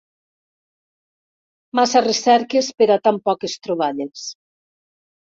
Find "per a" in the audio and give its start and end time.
2.79-2.97